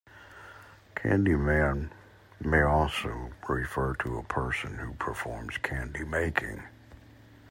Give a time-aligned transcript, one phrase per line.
[0.95, 1.91] Candyman
[2.39, 6.63] may also refer to a person who performs candy making.